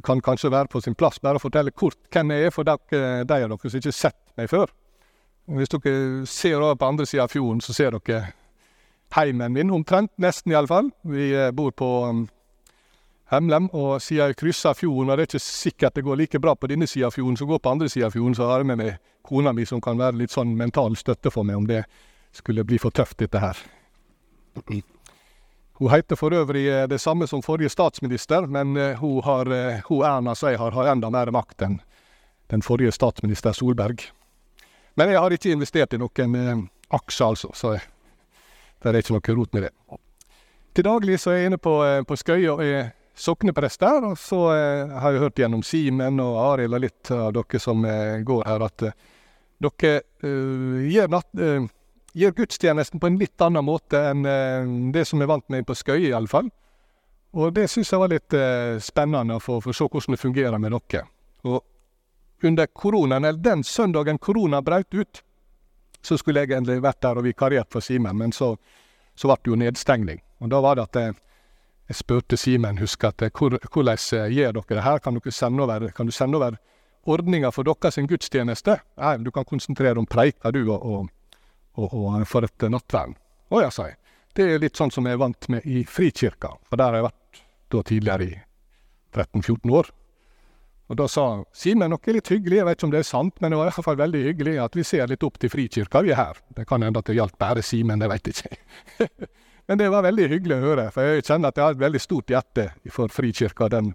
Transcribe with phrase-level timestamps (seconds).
[0.00, 2.64] Det kan kanskje være på sin plass bare å fortelle kort hvem jeg er, for
[2.64, 4.70] dere, de av dere som ikke har sett meg før.
[5.44, 8.30] Hvis dere ser over på andre sida av fjorden, så ser dere
[9.12, 10.08] heimen min, omtrent.
[10.16, 10.88] Nesten, iallfall.
[11.04, 12.22] Vi eh, bor på um,
[13.28, 16.54] Hemlem, og siden jeg krysser fjorden, og det er ikke sikkert det går like bra
[16.56, 18.70] på denne sida av fjorden som går på andre sida av fjorden, så har jeg
[18.72, 18.96] med meg
[19.28, 21.82] kona mi, som kan være litt sånn mental støtte for meg om det
[22.32, 23.60] skulle bli for tøft, dette her.
[25.80, 29.80] Hun heter for øvrig eh, det samme som forrige statsminister, men eh, hun, har, eh,
[29.88, 31.78] hun Erna jeg har, har enda mer makt enn
[32.52, 34.04] den forrige statsminister Solberg.
[35.00, 37.72] Men jeg har ikke investert i noen aksjer, altså, så
[38.82, 39.72] det er ikke noe rot med det.
[40.76, 41.74] Til daglig så er jeg inne på,
[42.04, 46.76] på Skøye og er sokneprest der, og så har jeg hørt gjennom Simen og Arild
[46.76, 47.86] og litt av dere som
[48.26, 48.90] går her, at
[49.64, 49.94] dere
[50.28, 51.32] gjør, natt,
[52.12, 55.76] gjør gudstjenesten på en litt annen måte enn eh, det som er vant med på
[55.78, 56.50] Skøye, iallfall.
[57.38, 60.58] Og det syns jeg var litt eh, spennende for, for å se hvordan det fungerer
[60.58, 61.04] med dere.
[61.46, 61.60] Og
[62.42, 65.22] under koronaen, eller den søndagen korona brøt ut,
[66.02, 68.54] så skulle jeg egentlig vært der og vikariert for Simen, men så,
[69.14, 70.22] så ble det jo nedstengning.
[70.40, 71.14] Og da var det at jeg,
[71.92, 75.04] jeg spurte Simen, husker at hvor, hvordan eh, gjør dere det her?
[75.04, 76.58] Kan, dere sende over, kan du sende over
[77.04, 78.80] ordninga for deres gudstjeneste?
[78.98, 81.08] Nei, du kan konsentrere om preika, du, og, og,
[81.80, 83.16] og, og for et nattvern.
[83.50, 83.96] Sa jeg.
[84.36, 87.08] Det er litt sånn som jeg er vant med i Frikirka, for der har jeg
[87.08, 88.36] vært da tidligere i
[89.16, 89.90] 13-14 år.
[90.90, 93.52] Og da sa Simen noe litt hyggelig, jeg vet ikke om det er sant, men
[93.52, 96.10] det var i hvert fall veldig hyggelig at vi ser litt opp til Frikirka, vi
[96.14, 96.40] er her.
[96.56, 99.10] Det kan hende at det gjaldt bare Simen, det veit jeg ikke.
[99.70, 102.02] men det var veldig hyggelig å høre, for jeg kjenner at jeg har et veldig
[102.02, 103.92] stort hjerte for Frikirka, den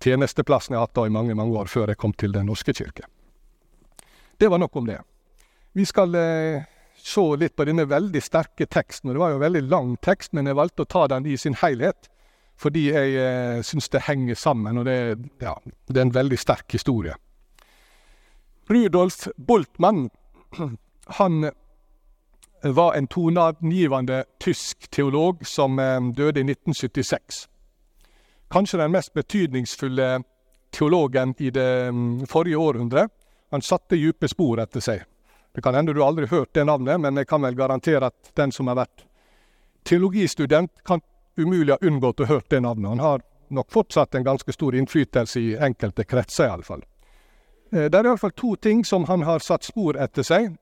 [0.00, 2.76] tjenesteplassen jeg har hatt da i mange, mange år, før jeg kom til Den norske
[2.76, 3.08] kirke.
[4.40, 5.00] Det var nok om det.
[5.76, 6.68] Vi skal eh,
[7.04, 10.46] se litt på denne veldig sterke teksten, og det var jo veldig lang tekst, men
[10.46, 12.10] jeg valgte å ta den i sin helhet
[12.60, 15.54] fordi jeg eh, syns det henger sammen, og det, ja,
[15.88, 17.14] det er en veldig sterk historie.
[18.68, 20.10] Rudolf Boltmann,
[21.20, 21.50] han
[22.62, 27.46] var en toneangivende tysk teolog som eh, døde i 1976.
[28.52, 30.10] Kanskje den mest betydningsfulle
[30.70, 33.10] teologen i det mm, forrige århundret.
[33.50, 35.06] Han satte dype spor etter seg.
[35.52, 38.34] Det kan hende du aldri har hørt det navnet, men jeg kan vel garantere at
[38.38, 39.04] den som har vært
[39.84, 41.00] teologistudent, kan
[41.36, 42.90] umulig ha unngått å høre det navnet.
[42.90, 46.84] Han har nok fortsatt en ganske stor innflytelse i enkelte kretser, iallfall.
[47.72, 50.52] Eh, det er iallfall to ting som han har satt spor etter seg.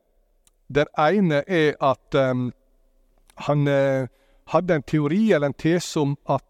[0.69, 2.51] Det ene er at um,
[3.49, 4.05] han uh,
[4.53, 6.45] hadde en teori eller en tese om at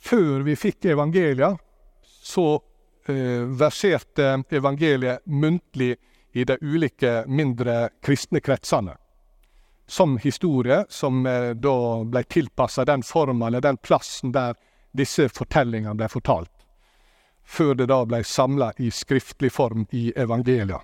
[0.00, 1.50] før vi fikk evangelia,
[2.00, 5.98] så uh, verserte evangeliet muntlig
[6.32, 8.96] i de ulike mindre kristne kretsene
[9.90, 14.54] som historie, som eh, da ble tilpassa den forma eller den plassen der
[14.92, 16.52] disse fortellingene ble fortalt.
[17.42, 20.78] Før det da ble samla i skriftlig form i evangelia.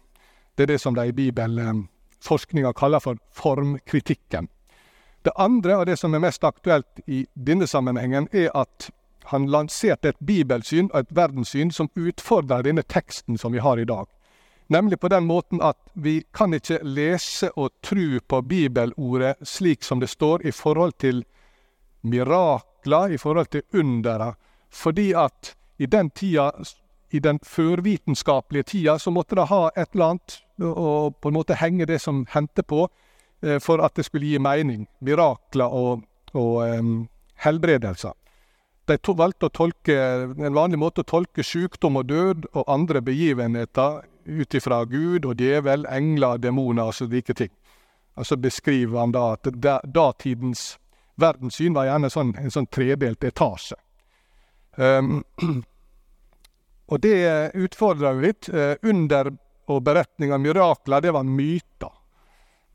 [0.57, 4.49] Det er det som de i bibelforskninga kaller for formkritikken.
[5.23, 8.91] Det andre, og det som er mest aktuelt i denne sammenhengen, er at
[9.31, 13.87] han lanserte et bibelsyn og et verdenssyn som utfordrer denne teksten som vi har i
[13.87, 14.07] dag.
[14.69, 20.01] Nemlig på den måten at vi kan ikke lese og tru på bibelordet slik som
[20.03, 21.23] det står, i forhold til
[22.03, 24.33] mirakler, i forhold til undera,
[24.71, 26.51] fordi at i den tida,
[27.11, 31.59] i den førvitenskapelige tida, så måtte det ha et eller annet å på en måte
[31.61, 32.89] henge det som hendte på,
[33.43, 34.87] eh, for at det skulle gi mening.
[35.01, 36.03] Mirakler og,
[36.35, 37.09] og um,
[37.45, 38.17] helbredelser.
[38.87, 39.95] De valgte å tolke,
[40.39, 45.39] en vanlig måte å tolke sykdom og død og andre begivenheter ut ifra Gud og
[45.41, 47.53] djevel, engler, demoner og slike ting.
[48.17, 49.49] Og så beskriver han da at
[49.95, 50.77] datidens
[51.21, 53.77] verdenssyn var gjerne sånn, en sånn tredelt etasje.
[54.77, 55.23] Um,
[56.91, 57.17] og det
[57.57, 58.49] utfordrer jo litt.
[58.53, 59.33] Uh, under
[59.67, 61.93] og beretning av mirakler, det var myter.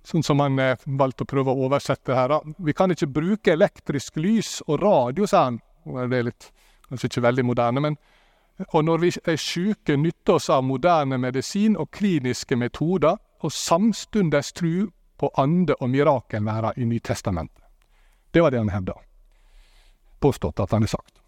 [0.05, 2.37] Sånn som han uh, valgte å prøve å oversette her.
[2.57, 5.61] Vi kan ikke bruke elektrisk lys og radio, sa han.
[5.85, 6.51] Det er litt,
[6.89, 7.97] kanskje ikke veldig moderne, men
[8.69, 14.51] og når vi er syke, nytter oss av moderne medisin og kliniske metoder, og samstundes
[14.53, 17.63] tru på ande- og mirakelværa i Nytestamentet.
[18.33, 18.93] Det var det han hevda.
[20.19, 21.21] Påstått at han har sagt.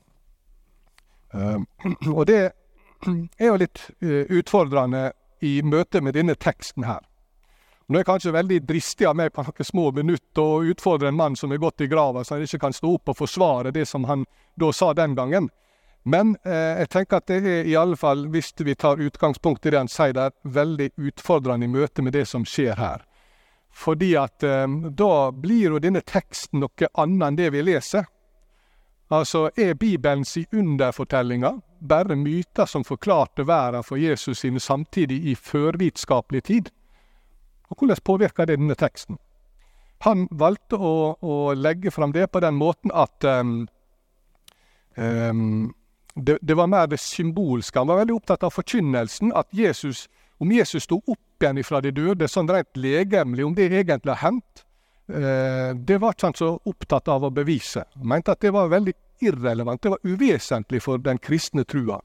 [1.34, 1.62] Uh,
[2.18, 2.52] og det
[3.40, 7.02] er jo litt uh, utfordrende i møte med denne teksten her.
[7.88, 11.18] Nå er jeg kanskje veldig dristig av meg på noen små minutter å utfordre en
[11.20, 13.84] mann som er gått i grava, så han ikke kan stå opp og forsvare det
[13.90, 14.24] som han
[14.56, 15.50] da sa den gangen.
[16.04, 19.72] Men eh, jeg tenker at det er i alle fall, hvis vi tar utgangspunkt i
[19.72, 23.06] det han sier der, veldig utfordrende i møte med det som skjer her.
[23.74, 28.10] Fordi at eh, da blir jo denne teksten noe annet enn det vi leser.
[29.14, 36.44] Altså, er Bibelens underfortellinger bare myter som forklarte verden for Jesus sine samtidig i førvitenskapelig
[36.44, 36.72] tid?
[37.70, 39.20] Og hvordan påvirker det denne teksten?
[40.04, 43.68] Han valgte å, å legge fram det på den måten at um,
[44.98, 45.72] um,
[46.16, 47.80] det, det, var mer det symbolske.
[47.80, 49.34] Han var veldig opptatt av forkynnelsen.
[49.36, 50.08] At Jesus,
[50.38, 54.22] om Jesus sto opp igjen fra de døde, sånn rent legemlig, om det egentlig har
[54.22, 54.64] hendt,
[55.10, 57.86] eh, det var ikke han så opptatt av å bevise.
[57.98, 58.94] Han mente at det var veldig
[59.26, 59.82] irrelevant.
[59.82, 62.00] Det var uvesentlig for den kristne trua.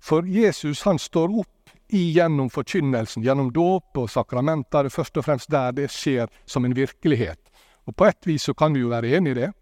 [0.00, 4.86] For Jesus han står opp igjennom forkynnelsen, gjennom dåp og sakramenter.
[4.86, 7.40] Er først og fremst der det skjer som en virkelighet.
[7.86, 9.52] Og På et vis så kan vi jo være enig i det,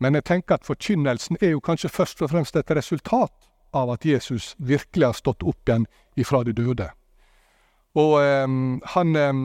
[0.00, 3.32] men jeg tenker at forkynnelsen er jo kanskje først og fremst et resultat
[3.76, 5.86] av at Jesus virkelig har stått opp igjen
[6.16, 6.88] ifra de døde.
[8.00, 8.46] Og eh,
[8.94, 9.42] han, eh,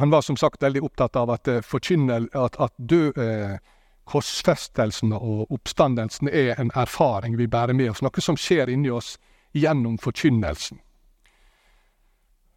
[0.00, 3.58] han, var som sagt veldig opptatt av at, uh, at, at død, eh,
[4.06, 9.16] korsfestelsen og oppstandelsen er en erfaring vi bærer med oss, noe som skjer inni oss
[9.54, 10.80] gjennom forkynnelsen.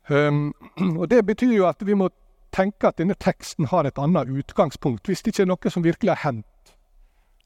[0.10, 0.54] Um,
[0.98, 2.10] og Det betyr jo at vi må
[2.54, 6.16] tenke at denne teksten har et annet utgangspunkt, hvis det ikke er noe som virkelig
[6.16, 6.46] har hendt.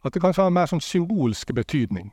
[0.04, 2.12] At det kanskje har en mer sånn symbolsk betydning.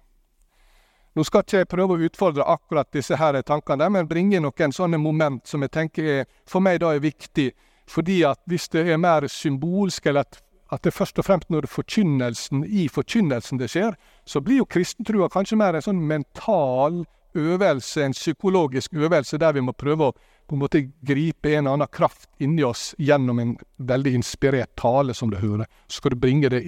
[1.18, 4.98] Nå skal ikke jeg prøve å utfordre akkurat disse her tankene, men bringe noen sånne
[4.98, 7.50] moment som jeg tenker er, for meg da er viktig.
[7.90, 10.38] Fordi at hvis det er mer symbolsk, eller at,
[10.70, 14.68] at det først og fremst når det forkynnelsen, i forkynnelsen det skjer, så blir jo
[14.70, 17.02] kristentrua kanskje mer en sånn mental
[17.34, 20.14] øvelse, en psykologisk øvelse der vi må prøve å
[20.50, 25.30] på en måte gripe en annen kraft inni oss gjennom en veldig inspirert tale, som
[25.30, 25.66] du hører.
[25.86, 26.64] Så skal du bringe det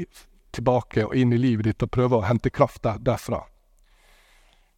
[0.52, 3.42] tilbake og inn i livet ditt og prøve å hente kraft der, derfra.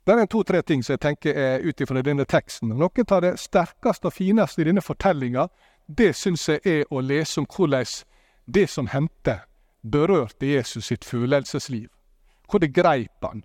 [0.05, 2.75] Det er to-tre ting som jeg tenker er ut ifra denne teksten.
[2.77, 5.49] Noe av det sterkeste og fineste i denne fortellinga,
[5.87, 7.89] det syns jeg er å lese om hvordan
[8.45, 9.41] det som hendte,
[9.83, 11.89] berørte Jesus sitt følelsesliv.
[12.51, 13.45] Hvor det greip han.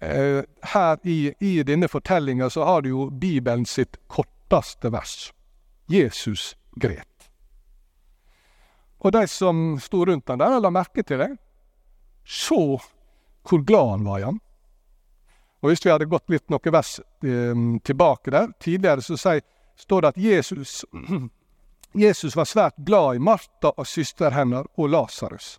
[0.00, 5.32] Eh, her i, i denne fortellinga så har du jo Bibelen sitt korteste vers.
[5.90, 7.17] Jesus gret.
[8.98, 11.30] Og de som sto rundt han der, la merke til det.
[12.24, 12.80] Så
[13.48, 14.40] hvor glad han var i ham.
[15.62, 17.54] Og Hvis vi hadde gått litt noen vers eh,
[17.84, 19.42] tilbake der, tidligere så sier,
[19.78, 20.84] står det at Jesus,
[22.04, 25.56] Jesus var svært glad i Martha og søster hennes og Lasarus.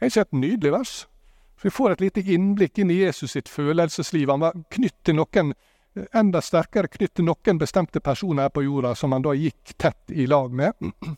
[0.00, 0.94] Er ikke et nydelig vers?
[1.64, 4.28] vi får et lite innblikk inn i Jesus sitt følelsesliv.
[4.28, 5.54] Han var knytt til noen
[6.12, 10.26] enda sterkere knytt til noen bestemte personer på jorda som han da gikk tett i
[10.28, 10.76] lag med.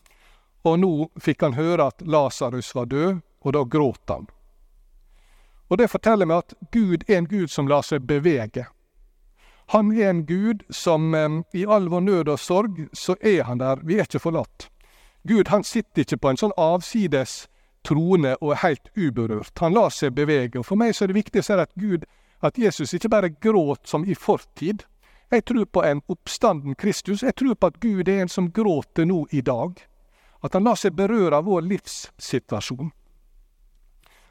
[0.67, 0.93] Og nå
[1.23, 4.27] fikk han høre at Lasarus var død, og da gråt han.
[5.71, 8.67] Og Det forteller meg at Gud er en Gud som lar seg bevege.
[9.75, 13.59] Han er en Gud som eh, i all vår nød og sorg, så er han
[13.59, 13.83] der.
[13.83, 14.69] Vi er ikke forlatt.
[15.27, 17.49] Gud han sitter ikke på en sånn avsides
[17.87, 19.59] trone og er helt uberørt.
[19.59, 20.61] Han lar seg bevege.
[20.61, 22.07] Og For meg så er det viktig å si at Gud
[22.47, 24.85] at Jesus ikke bare gråt som i fortid.
[25.31, 27.23] Jeg tror på en oppstanden Kristus.
[27.23, 29.75] Jeg tror på at Gud er en som gråter nå i dag.
[30.47, 32.93] At han lar seg berøre av vår livssituasjon.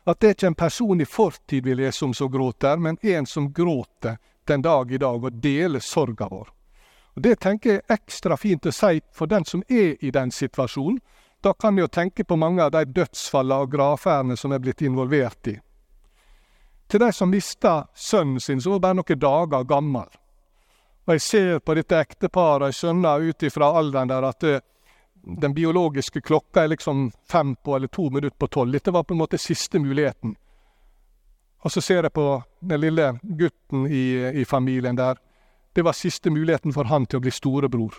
[0.06, 3.26] At det er ikke en person i fortid vi leser om som gråter, men en
[3.26, 4.18] som gråter
[4.48, 6.48] den dag i dag og deler sorga vår.
[7.16, 10.32] Og Det tenker jeg er ekstra fint å si for den som er i den
[10.32, 11.00] situasjonen.
[11.42, 14.82] Da kan vi jo tenke på mange av de dødsfallene og gravferdene som er blitt
[14.82, 15.60] involvert i
[16.88, 20.10] til de som mista sønnen sin, som var bare noen dager gammel.
[21.06, 24.45] Og jeg ser på dette ekteparet, og jeg skjønner ut ifra alderen der at
[25.26, 28.72] den biologiske klokka er liksom fem på eller to minutter på tolv.
[28.72, 30.36] Dette var på en måte siste muligheten.
[31.66, 34.06] Og så ser jeg på den lille gutten i,
[34.42, 35.18] i familien der.
[35.74, 37.98] Det var siste muligheten for han til å bli storebror.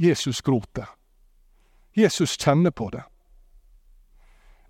[0.00, 0.88] Jesus gråter.
[1.92, 3.02] Jesus kjenner på det.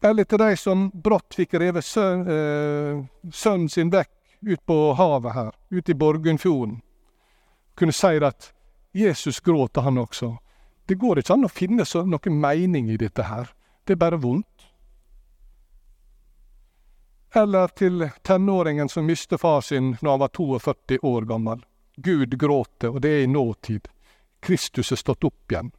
[0.03, 4.11] Eller til de som brått fikk revet søn, eh, sønnen sin vekk
[4.47, 6.81] ut på havet her, ute i Borgundfjorden.
[7.75, 8.53] Kunne si at
[8.95, 10.37] Jesus gråter, han også.
[10.89, 13.51] Det går ikke an å finne noen mening i dette her.
[13.85, 14.69] Det er bare vondt.
[17.37, 21.61] Eller til tenåringen som mistet far sin når han var 42 år gammel.
[21.97, 23.89] Gud gråter, og det er i nåtid.
[24.41, 25.71] Kristus er stått opp igjen.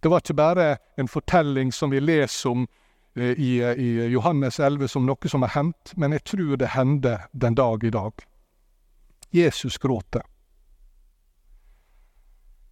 [0.00, 2.68] Det var ikke bare en fortelling som vi leser om
[3.14, 7.26] Eh, i, i Johannes 11 som noe som har hendt, men jeg tror det hender
[7.32, 8.12] den dag i dag.
[9.30, 10.22] Jesus gråter.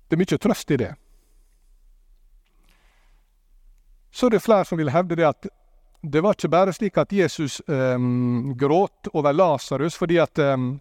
[0.09, 0.93] Det er mye trøst i det.
[4.11, 5.49] Så er det flere som vil hevde det at
[6.01, 10.81] det var ikke bare slik at Jesus um, gråt over Lasarus, fordi at um,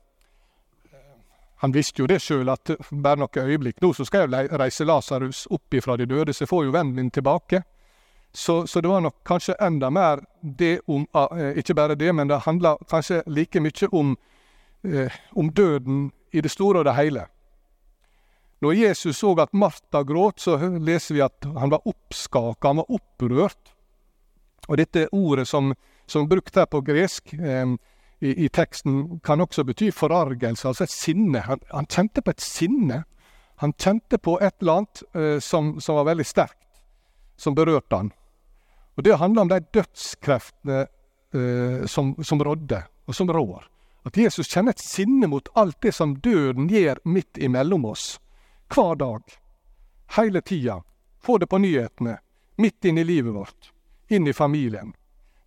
[1.58, 5.48] Han visste jo det sjøl, at bare noen øyeblikk nå så skal jeg reise Lasarus
[5.50, 7.64] opp ifra de døde, så jeg får jo vennen min tilbake.
[8.34, 12.28] Så, så, det var nok kanskje enda mer det om uh, Ikke bare det, men
[12.28, 14.14] det handla kanskje like mye om,
[14.86, 17.26] uh, om døden i det store og det hele.
[18.60, 22.96] Når Jesus så at Martha gråt, så leser vi at han var oppskaka, han var
[22.98, 23.74] opprørt.
[24.68, 25.76] Og dette ordet som,
[26.10, 27.76] som er brukt her på gresk eh,
[28.20, 31.44] i, i, teksten, kan også bety forargelse, altså et sinne.
[31.46, 33.04] Han, han, kjente på et sinne.
[33.62, 36.82] Han kjente på et eller annet eh, som, som, var veldig sterkt,
[37.38, 38.14] som berørte han.
[38.98, 43.70] Og Det handler om de dødskreftene eh, som, som rådde, og som rår.
[44.08, 48.16] At Jesus kjenner et sinne mot alt det som døden gjør midt imellom oss.
[48.76, 49.24] Hver dag.
[50.18, 50.84] Hele tida.
[51.22, 52.18] Få det på nyhetene.
[52.58, 53.72] Midt inn i livet vårt.
[54.08, 54.94] Inn i familien.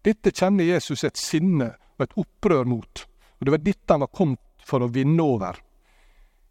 [0.03, 3.07] Dette kjenner Jesus et sinne og et opprør mot.
[3.39, 5.59] Og det var dette han var kommet for å vinne over.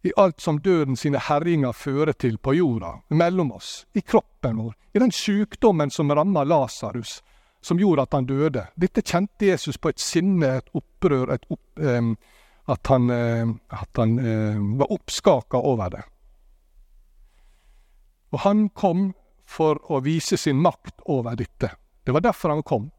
[0.01, 4.75] I alt som døden sine herjinger fører til på jorda, mellom oss, i kroppen vår,
[4.95, 7.17] i den sykdommen som ramma Lasarus,
[7.61, 8.63] som gjorde at han døde.
[8.79, 12.13] Dette kjente Jesus på et sinne, et opprør, et opp, eh,
[12.71, 16.05] at han, eh, at han eh, var oppskaka over det.
[18.31, 19.11] Og han kom
[19.49, 21.71] for å vise sin makt over dette.
[22.05, 22.89] Det var derfor han kom.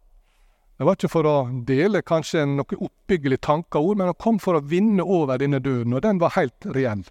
[0.79, 1.37] Det var ikke for å
[1.69, 5.61] dele kanskje noen oppbyggelig tanker og ord, men han kom for å vinne over denne
[5.61, 7.03] døden, og den var helt reell.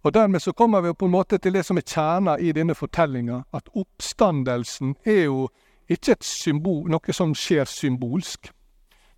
[0.00, 2.74] Og Dermed så kommer vi på en måte til det som er kjerna i denne
[2.74, 5.50] fortellinga, at oppstandelsen er jo
[5.90, 8.48] ikke symbol, noe som skjer symbolsk.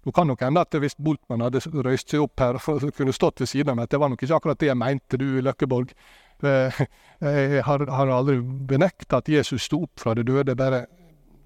[0.02, 3.44] Nå kan nok hende at hvis Boltmann hadde røyst seg opp her for kunne stått
[3.44, 5.94] ved siden av meg, at det var nok ikke akkurat det jeg mente, du Løkkeborg.
[6.42, 6.82] Eh,
[7.22, 10.86] jeg har, har aldri benekta at Jesus sto opp fra det døde, bare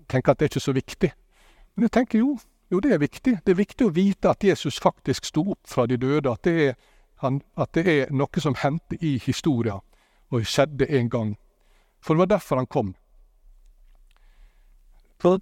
[0.08, 1.10] tenker at det er ikke så viktig.
[1.74, 2.36] Men jeg tenker jo,
[2.72, 3.38] jo det er viktig.
[3.44, 6.32] Det er viktig å vite at Jesus faktisk sto opp fra de døde.
[6.32, 6.78] At det er,
[7.24, 9.80] han, at det er noe som hendte i historia,
[10.32, 11.34] og skjedde en gang.
[12.00, 12.94] For det var derfor han kom.
[15.20, 15.40] For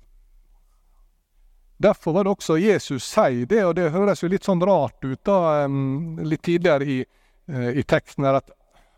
[1.84, 5.20] Derfor var det også Jesus sier det, og det høres jo litt sånn rart ut
[5.26, 5.66] da,
[6.23, 7.00] litt tidligere i,
[7.50, 8.52] uh, i teksten her, at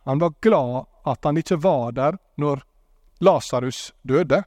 [0.06, 2.62] han var glad at han ikke var der når
[3.20, 4.42] Lasarus døde.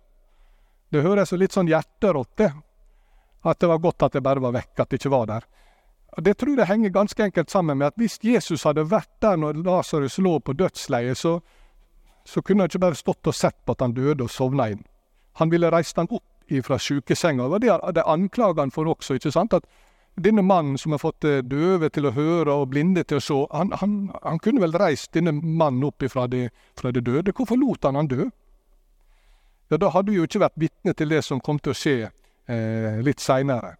[0.89, 2.49] Det høres litt sånn hjerterått, det.
[3.43, 5.47] At det var godt at det bare var vekk, at det ikke var der.
[6.23, 9.59] Det tror jeg henger ganske enkelt sammen med at hvis Jesus hadde vært der når
[9.65, 11.37] Lasarus lå på dødsleiet, så,
[12.25, 14.85] så kunne han ikke bare stått og sett på at han døde og sovna inn.
[15.43, 16.25] Han ville reist han opp
[16.65, 17.43] fra sjukesenga.
[17.43, 19.19] Det var det de anklaga han for også.
[19.19, 19.53] ikke sant?
[19.53, 19.67] At
[20.23, 23.39] denne mannen som har fått eh, døve til å høre og blinde til å se,
[23.51, 26.47] han, han, han kunne vel reist denne mannen opp fra de,
[26.79, 27.33] fra de døde.
[27.35, 28.29] Hvorfor lot han han dø?
[29.69, 31.97] ja, da hadde vi jo ikke vært vitne til det som kom til å skje
[32.49, 33.75] eh, litt seinere.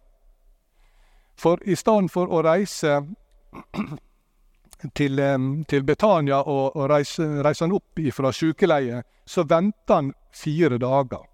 [1.40, 3.00] For i stedet for å reise
[4.98, 10.14] til, eh, til Betania og, og reise, reise, han opp fra sykeleiet, så venta han
[10.34, 11.26] fire dager.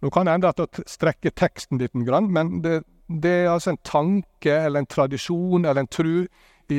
[0.00, 3.82] Nå kan det hende at jeg strekker teksten litt, men det, det, er altså en
[3.82, 6.24] tanke eller en tradisjon eller en tru
[6.68, 6.78] i,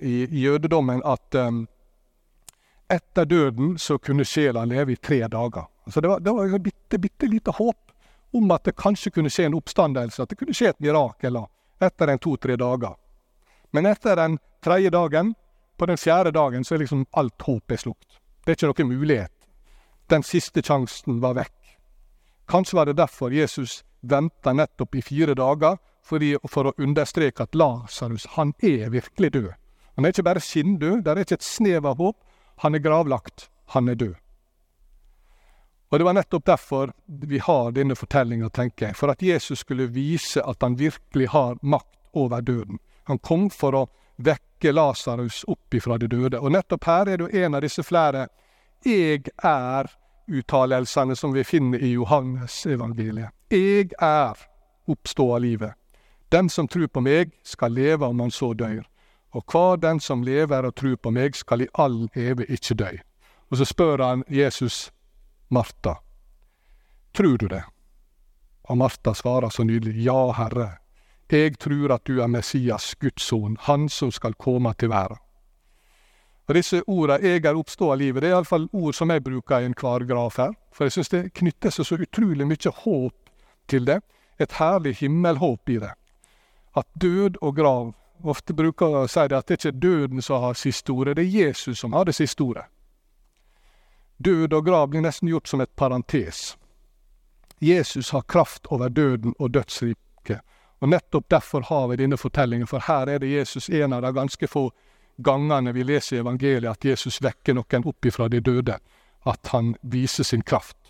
[0.00, 1.66] i, i jødedommen at um,
[2.88, 5.66] etter døden så kunne sjela leve i tre dager.
[5.90, 7.92] Så det var, det var et bitte, bitte lite håp
[8.32, 11.36] om at det kanskje kunne skje en oppstandelse, at det kunne skje et mirakel
[11.84, 12.96] etter en to-tre dager.
[13.72, 15.34] Men etter den tredje dagen,
[15.78, 18.18] på den fjerde dagen, så er liksom alt håp er slukt.
[18.44, 19.32] Det er ikke noen mulighet.
[20.10, 21.76] Den siste sjansen var vekk.
[22.48, 27.54] Kanskje var det derfor Jesus venta nettopp i fire dager, fordi, for å understreke at
[27.58, 29.50] Lasarus, han er virkelig død.
[29.96, 32.16] Han er ikke bare skinndød, det er ikke et snev av håp.
[32.62, 33.48] Han er gravlagt.
[33.74, 34.14] Han er død.
[35.90, 38.96] Og Det var nettopp derfor vi har denne fortellinga, tenker jeg.
[38.96, 42.78] For at Jesus skulle vise at han virkelig har makt over døden.
[43.04, 43.86] Han kom for å
[44.16, 46.40] vekke Lasarus opp ifra de døde.
[46.40, 48.28] Og nettopp her er det en av disse flere
[48.84, 53.30] 'jeg er'-uttalelsene som vi finner i Johannes-evangeliet.
[53.50, 54.36] 'Jeg er
[54.88, 55.74] oppstå av livet'.
[56.28, 58.82] Den som tror på meg, skal leve om han så dør.
[59.32, 62.90] Og hver den som lever og tror på meg, skal i all evig ikke dø.
[63.50, 64.90] Og så spør han Jesus
[65.50, 65.94] Martha,
[67.14, 67.62] tror du det?
[68.64, 70.76] Og Martha svarer så nydelig, ja, Herre,
[71.30, 75.16] jeg tror at du er Messias, Guds sønn, Han som skal komme til verden.
[76.48, 79.58] Og Disse ordene 'jeg er oppstå av livet' det er iallfall ord som jeg bruker
[79.58, 80.52] i enhver graf her.
[80.72, 83.27] For jeg syns det knytter seg så utrolig mye håp
[83.68, 84.00] til det.
[84.38, 85.94] Et herlig himmelhåp i det.
[86.76, 90.22] At død og grav Ofte bruker man å si det at det er ikke døden
[90.22, 92.64] som har siste ordet, det er Jesus som har det siste ordet.
[94.18, 96.56] Død og grav blir nesten gjort som et parentes.
[97.62, 100.40] Jesus har kraft over døden og dødsriket.
[100.80, 104.12] Og nettopp derfor har vi denne fortellingen, for her er det Jesus en av de
[104.14, 104.70] ganske få
[105.16, 108.78] gangene vi leser i evangeliet at Jesus vekker noen opp ifra de døde.
[109.26, 110.87] At han viser sin kraft.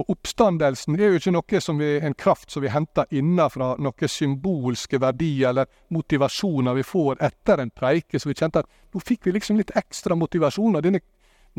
[0.00, 4.08] Og oppstandelsen er jo ikke noe som vi, en kraft som vi henter innenfra, noen
[4.08, 8.16] symbolske verdier eller motivasjoner vi får etter en preike.
[8.16, 10.78] Så vi kjente at nå fikk vi liksom litt ekstra motivasjon.
[10.78, 11.02] Og denne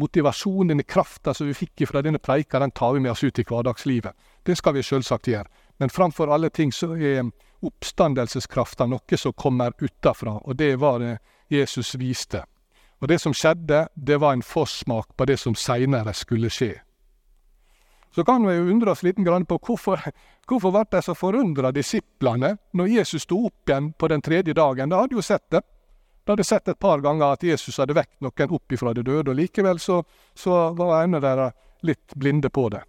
[0.01, 3.39] motivasjonen, denne krafta som vi fikk fra denne preika, den tar vi med oss ut
[3.39, 4.17] i hverdagslivet.
[4.43, 5.67] Det skal vi selvsagt gjøre.
[5.77, 7.27] Men framfor alle ting så er
[7.62, 11.17] oppstandelseskrafta noe som kommer utafra, og det var det
[11.51, 12.41] Jesus viste.
[13.01, 16.79] Og det som skjedde, det var en forsmak på det som seinere skulle skje.
[18.15, 20.01] Så kan vi undre oss litt på hvorfor,
[20.48, 24.89] hvorfor ble de så forundra, disiplene, når Jesus sto opp igjen på den tredje dagen.
[24.89, 25.62] De hadde jo sett det.
[26.25, 29.32] De hadde sett et par ganger at Jesus hadde vekt noen opp ifra de døde,
[29.32, 30.03] og likevel så,
[30.36, 32.84] så var en av deres litt blinde på det.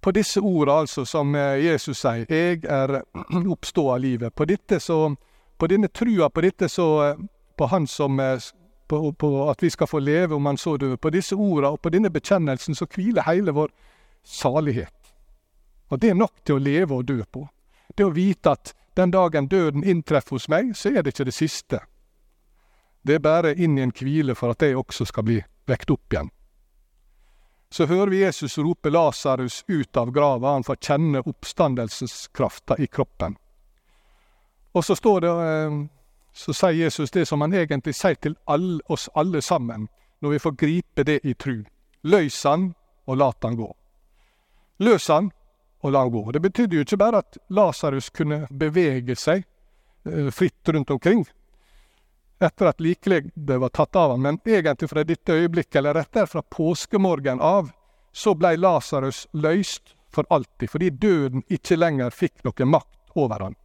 [0.00, 3.02] På disse ordene altså, som eh, Jesus sier, 'Jeg er
[3.52, 4.30] oppstå av livet'.
[4.30, 5.14] På dette så,
[5.58, 7.16] på denne trua på dette så, eh,
[7.58, 8.20] på Han som
[8.90, 10.96] på, på, at vi skal få leve om han så dør.
[10.96, 13.70] På disse ordene og på denne bekjennelsen så hviler hele vår
[14.26, 15.12] salighet.
[15.90, 17.44] Og det er nok til å leve og dø på.
[17.94, 21.36] Det å vite at den dagen døden inntreffer hos meg, så er det ikke det
[21.36, 21.80] siste.
[23.06, 25.38] Det er bare inn i en hvile for at jeg også skal bli
[25.70, 26.32] vekt opp igjen.
[27.70, 33.38] Så hører vi Jesus rope Lasarus ut av grava, han får kjenne oppstandelseskrafta i kroppen.
[34.74, 35.78] Og så står det eh,
[36.32, 39.88] så sier Jesus det som han egentlig sier til alle, oss alle sammen,
[40.20, 41.64] når vi får gripe det i tru.
[42.02, 42.72] Løs han,
[43.06, 43.68] og lat han gå.
[44.80, 45.30] Løs han,
[45.80, 46.24] og la han gå.
[46.32, 49.44] Det betydde jo ikke bare at Lasarus kunne bevege seg
[50.06, 51.24] eh, fritt rundt omkring
[52.40, 56.42] etter at likeledet var tatt av ham, men egentlig fra dette øyeblikket, eller rettere fra
[56.42, 57.68] påskemorgen av,
[58.12, 63.58] så blei Lasarus løyst for alltid, fordi døden ikke lenger fikk noe makt over han.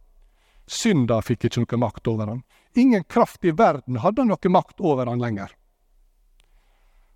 [0.66, 2.42] Synda fikk ikke noe makt over han.
[2.76, 5.52] Ingen kraft i verden hadde noe makt over han lenger.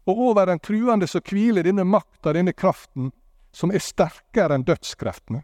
[0.09, 3.11] Og over den truende så hviler denne makta, denne kraften,
[3.53, 5.43] som er sterkere enn dødskreftene.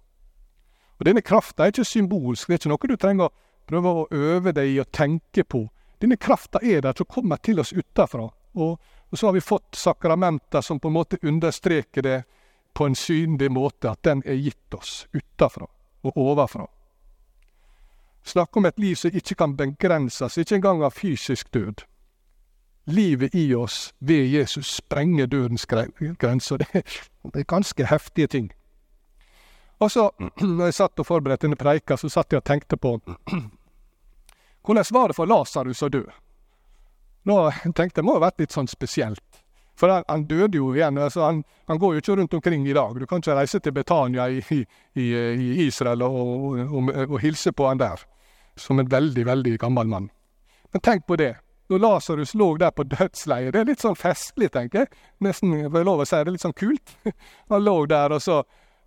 [0.96, 3.34] Og denne krafta er ikke symbolsk, det er ikke noe du trenger å
[3.68, 5.66] prøve å øve deg i å tenke på.
[6.00, 8.30] Denne krafta er der, som kommer til oss utafra.
[8.56, 12.22] Og, og, så har vi fått sakramenter som på en måte understreker det
[12.72, 15.68] på en synlig måte, at den er gitt oss utafra
[16.06, 16.66] og ovenfra.
[18.26, 21.84] Snakke om et liv som ikke kan begrenses, ikke engang av fysisk død.
[22.90, 26.56] Livet i oss ved Jesus sprenger dødens grenser.
[26.56, 26.82] Det,
[27.34, 28.50] det er ganske heftige ting.
[29.78, 30.10] Og så,
[30.40, 32.96] når jeg satt og forberedte denne preika, så satt jeg og tenkte på
[34.66, 36.02] hvordan var det for Lasarus å dø?
[37.26, 37.38] Nå
[37.74, 39.42] tenkte jeg må ha vært litt sånn spesielt.
[39.78, 40.98] For han, han døde jo igjen.
[40.98, 42.98] altså han, han, går jo ikke rundt omkring i dag.
[42.98, 44.42] Du kan ikke reise til Betania i,
[44.94, 48.02] i, i Israel og, og, og, og hilse på han der
[48.56, 50.08] som en veldig, veldig gammel mann.
[50.72, 51.36] Men tenk på det.
[51.68, 54.90] Når Lasarus lå der på dødsleiet, det er litt sånn festlig, tenker jeg.
[55.24, 56.94] Nesten, får jeg lov å si, det er litt sånn kult.
[57.50, 58.36] Han lå der, og så,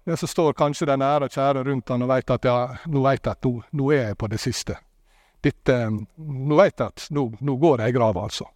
[0.07, 2.55] ja, så står kanskje den ære og kjære rundt han og veit at ja,
[2.87, 4.79] nå veit jeg at nå, nå, er jeg på det siste.
[5.43, 5.75] Dette,
[6.17, 8.47] nå veit jeg at nå, nå, går jeg i grava, altså.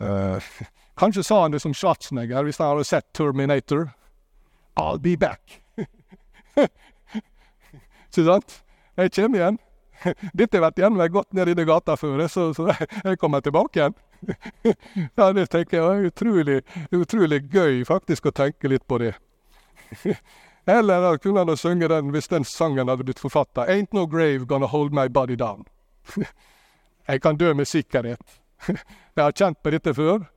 [0.00, 0.40] Uh,
[1.00, 3.90] kanskje sa han det som Schwarzenegger hvis han hadde sett Terminator.
[4.80, 5.60] I'll be back.
[8.10, 8.62] Ikke sant?
[8.96, 9.60] Jeg kommer igjen.
[10.38, 12.68] Dette vært gjennom, jeg har gått ned i gata før, så, så
[13.04, 13.98] jeg kommer tilbake igjen.
[15.16, 16.58] Ja, det tenker jeg er utrolig,
[16.92, 19.14] utrolig gøy faktisk å tenke litt på det.
[20.68, 23.64] Eller kunne han synge den hvis den sangen hadde blitt forfatta.
[23.64, 25.64] Ain't no grave gonna hold my body down.
[27.08, 28.40] Jeg kan dø med sikkerhet.
[29.16, 30.28] Jeg har kjent på dette før,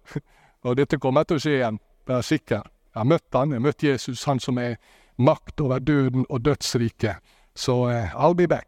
[0.63, 1.79] og dette kommer til å skje igjen.
[2.07, 2.63] Vær sikker.
[2.93, 4.77] Jeg har møtt han, jeg har møtt Jesus, han som er
[5.17, 7.19] makt over døden og dødsriket.
[7.55, 8.67] Så uh, I'll be back.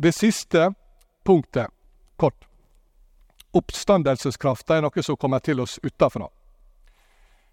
[0.00, 0.74] Det siste
[1.24, 1.66] punktet,
[2.16, 2.44] kort.
[3.50, 6.28] Oppstandelseskrafta er noe som kommer til oss utafra.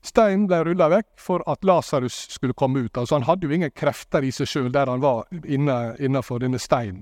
[0.06, 3.00] Steinen ble rulla vekk for at Lasarus skulle komme ut.
[3.02, 6.62] Altså Han hadde jo ingen krefter i seg sjøl der han var inne, innafor denne
[6.62, 7.02] steinen.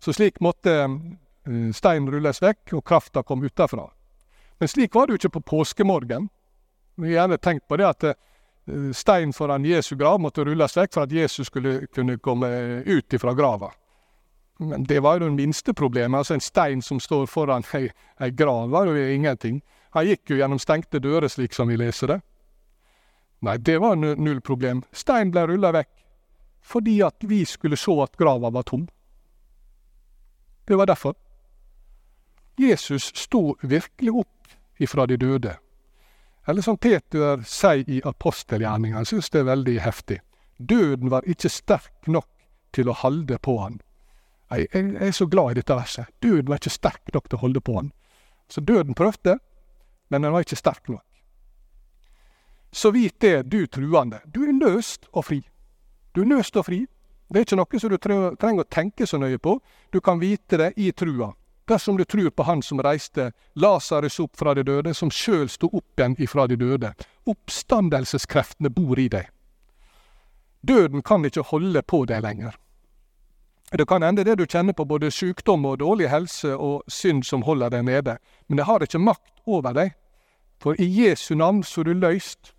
[0.00, 3.84] Så slik måtte uh, steinen rulles vekk, og krafta kom utafra.
[4.56, 6.30] Men slik var det jo ikke på påskemorgen.
[6.96, 10.96] Vi har gjerne tenkt på det at uh, steinen foran Jesu grav måtte rulles vekk
[10.96, 12.48] for at Jesus skulle kunne komme
[12.88, 13.74] ut ifra grava.
[14.58, 16.18] Men det var jo det minste problemet.
[16.18, 17.88] Altså En stein som står foran ei,
[18.20, 19.62] ei grav, var jo ingenting.
[19.90, 22.20] Han gikk jo gjennom stengte dører, slik som vi leser det.
[23.42, 24.84] Nei, det var null problem.
[24.92, 25.90] Stein ble rulla vekk
[26.62, 28.86] fordi at vi skulle se at grava var tom.
[30.64, 31.16] Det var derfor.
[32.56, 35.56] Jesus sto virkelig opp ifra de døde.
[36.46, 40.20] Eller som Peter sier i apostelgjerninga, jeg syns det er veldig heftig.
[40.58, 42.28] Døden var ikke sterk nok
[42.72, 43.80] til å holde på han.
[44.56, 46.10] Jeg, jeg, er så glad i dette verset.
[46.22, 47.92] Døden var ikke sterk nok til å holde på han.
[48.48, 49.38] Så døden prøvde,
[50.10, 51.04] men den var ikke sterk nok.
[52.72, 54.20] så vit det, du truende.
[54.24, 55.42] Du er løst og fri.
[56.12, 56.86] Du er løst og fri.
[57.28, 59.58] Det er ikke noe som du trenger å tenke så nøye på.
[59.92, 61.32] Du kan vite det i trua.
[61.68, 65.70] Dersom du tror på Han som reiste Lasarus opp fra de døde, som sjøl sto
[65.72, 66.92] opp igjen ifra de døde.
[67.24, 69.30] Oppstandelseskreftene bor i deg.
[70.62, 72.58] Døden kan ikke holde på deg lenger.
[73.78, 77.42] Det kan hende det du kjenner på både sykdom og dårlig helse og synd som
[77.46, 79.94] holder deg nede, men det har ikke makt over deg.
[80.60, 82.52] For i Jesu navn så er du løst.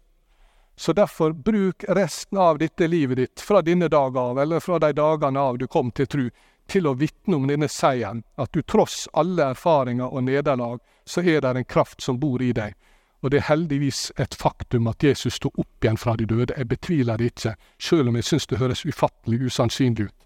[0.76, 4.90] Så derfor bruk resten av dette livet ditt, fra denne dag av, eller fra de
[4.98, 6.24] dagene av du kom til tru,
[6.68, 11.46] til å vitne om denne seieren, at du tross alle erfaringer og nederlag, så er
[11.46, 12.74] det en kraft som bor i deg.
[13.22, 16.58] Og det er heldigvis et faktum at Jesus sto opp igjen fra de døde.
[16.58, 20.20] Jeg betviler det ikke, sjøl om jeg syns det høres ufattelig usannsynlig ut.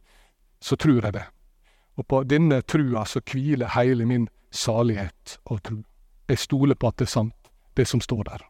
[0.59, 1.25] Så tror jeg det.
[1.97, 5.81] Og på denne trua så hviler hele min salighet og tru.
[6.29, 8.45] Jeg stoler på at det er sant, det som står der.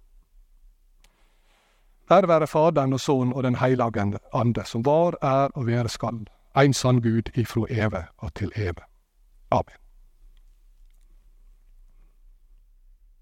[2.11, 6.27] Ære være Faderen og Sønnen og Den hellige ande, som var, er og være skal,
[6.55, 8.83] ein sann Gud ifra evig og til evig.
[9.51, 9.86] Amen.